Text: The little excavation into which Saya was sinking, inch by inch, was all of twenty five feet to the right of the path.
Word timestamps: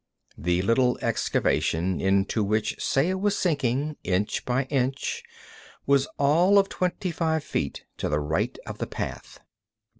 The 0.35 0.63
little 0.63 0.97
excavation 1.03 2.01
into 2.01 2.43
which 2.43 2.75
Saya 2.79 3.15
was 3.15 3.37
sinking, 3.37 3.97
inch 4.03 4.43
by 4.45 4.63
inch, 4.63 5.21
was 5.85 6.07
all 6.17 6.57
of 6.57 6.69
twenty 6.69 7.11
five 7.11 7.43
feet 7.43 7.85
to 7.97 8.09
the 8.09 8.19
right 8.19 8.57
of 8.65 8.79
the 8.79 8.87
path. 8.87 9.41